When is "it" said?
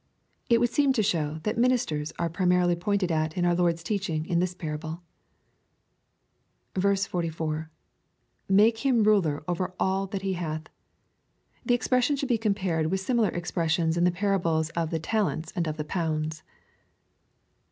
0.49-0.59